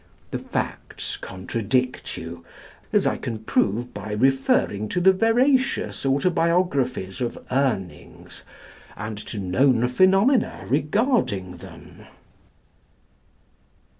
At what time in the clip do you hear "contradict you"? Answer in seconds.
1.15-2.43